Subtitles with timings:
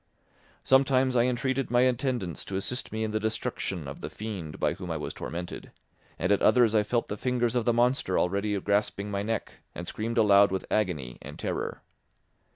[0.63, 4.73] Sometimes I entreated my attendants to assist me in the destruction of the fiend by
[4.73, 5.71] whom I was tormented;
[6.17, 9.87] and at others I felt the fingers of the monster already grasping my neck, and
[9.87, 11.83] screamed aloud with agony and terror.